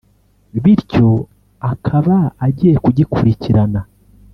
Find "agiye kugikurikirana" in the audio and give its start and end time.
2.45-3.81